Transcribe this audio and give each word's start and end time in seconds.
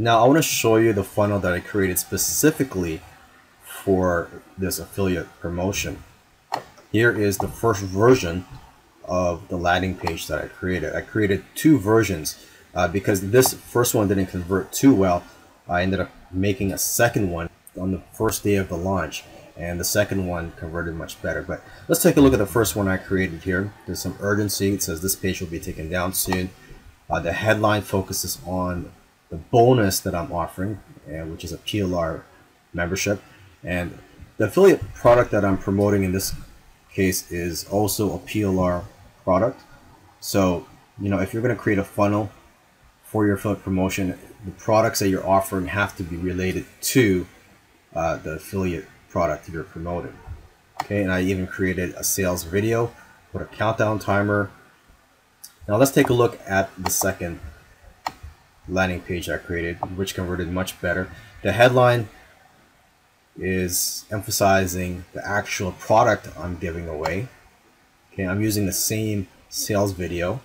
Now 0.00 0.22
I 0.22 0.28
want 0.28 0.38
to 0.38 0.42
show 0.42 0.76
you 0.76 0.92
the 0.92 1.02
funnel 1.02 1.40
that 1.40 1.52
I 1.52 1.58
created 1.58 1.98
specifically 1.98 3.00
for 3.64 4.30
this 4.56 4.78
affiliate 4.78 5.26
promotion. 5.40 6.04
Here 6.92 7.10
is 7.10 7.38
the 7.38 7.48
first 7.48 7.82
version 7.82 8.46
of 9.04 9.48
the 9.48 9.56
landing 9.56 9.96
page 9.96 10.28
that 10.28 10.40
I 10.40 10.46
created. 10.46 10.94
I 10.94 11.00
created 11.00 11.44
two 11.56 11.80
versions 11.80 12.46
uh, 12.76 12.86
because 12.86 13.32
this 13.32 13.54
first 13.54 13.92
one 13.92 14.06
didn't 14.06 14.26
convert 14.26 14.72
too 14.72 14.94
well. 14.94 15.24
I 15.68 15.82
ended 15.82 15.98
up 15.98 16.12
making 16.30 16.70
a 16.72 16.78
second 16.78 17.32
one 17.32 17.50
on 17.76 17.90
the 17.90 18.02
first 18.12 18.44
day 18.44 18.54
of 18.54 18.68
the 18.68 18.76
launch 18.76 19.24
and 19.56 19.80
the 19.80 19.84
second 19.84 20.28
one 20.28 20.52
converted 20.52 20.94
much 20.94 21.20
better. 21.20 21.42
But 21.42 21.60
let's 21.88 22.04
take 22.04 22.16
a 22.16 22.20
look 22.20 22.34
at 22.34 22.38
the 22.38 22.46
first 22.46 22.76
one 22.76 22.86
I 22.86 22.98
created 22.98 23.42
here. 23.42 23.72
There's 23.86 23.98
some 23.98 24.16
urgency. 24.20 24.74
It 24.74 24.82
says 24.84 25.02
this 25.02 25.16
page 25.16 25.40
will 25.40 25.48
be 25.48 25.58
taken 25.58 25.90
down 25.90 26.12
soon. 26.12 26.50
Uh, 27.10 27.18
the 27.18 27.32
headline 27.32 27.82
focuses 27.82 28.38
on 28.46 28.92
the 29.30 29.36
bonus 29.36 30.00
that 30.00 30.14
I'm 30.14 30.32
offering, 30.32 30.80
uh, 31.06 31.24
which 31.26 31.44
is 31.44 31.52
a 31.52 31.58
PLR 31.58 32.22
membership. 32.72 33.22
And 33.62 33.98
the 34.36 34.44
affiliate 34.44 34.82
product 34.94 35.30
that 35.32 35.44
I'm 35.44 35.58
promoting 35.58 36.04
in 36.04 36.12
this 36.12 36.34
case 36.92 37.30
is 37.30 37.66
also 37.68 38.14
a 38.14 38.18
PLR 38.18 38.84
product. 39.24 39.60
So, 40.20 40.66
you 41.00 41.08
know, 41.08 41.20
if 41.20 41.32
you're 41.32 41.42
going 41.42 41.54
to 41.54 41.60
create 41.60 41.78
a 41.78 41.84
funnel 41.84 42.30
for 43.02 43.26
your 43.26 43.36
affiliate 43.36 43.62
promotion, 43.62 44.18
the 44.44 44.50
products 44.52 44.98
that 45.00 45.08
you're 45.08 45.26
offering 45.26 45.66
have 45.66 45.96
to 45.96 46.02
be 46.02 46.16
related 46.16 46.64
to 46.80 47.26
uh, 47.94 48.16
the 48.16 48.32
affiliate 48.32 48.86
product 49.08 49.48
you're 49.48 49.64
promoting. 49.64 50.16
Okay, 50.82 51.02
and 51.02 51.12
I 51.12 51.22
even 51.22 51.46
created 51.46 51.94
a 51.96 52.04
sales 52.04 52.44
video, 52.44 52.92
put 53.32 53.42
a 53.42 53.46
countdown 53.46 53.98
timer. 53.98 54.50
Now 55.66 55.76
let's 55.76 55.90
take 55.90 56.08
a 56.08 56.12
look 56.12 56.38
at 56.46 56.70
the 56.78 56.90
second 56.90 57.40
landing 58.68 59.00
page 59.00 59.28
I 59.28 59.38
created, 59.38 59.76
which 59.96 60.14
converted 60.14 60.50
much 60.50 60.80
better. 60.80 61.10
The 61.42 61.52
headline 61.52 62.08
is 63.38 64.04
emphasizing 64.10 65.04
the 65.12 65.26
actual 65.26 65.72
product 65.72 66.28
I'm 66.38 66.56
giving 66.56 66.88
away. 66.88 67.28
Okay, 68.12 68.26
I'm 68.26 68.42
using 68.42 68.66
the 68.66 68.72
same 68.72 69.28
sales 69.48 69.92
video 69.92 70.40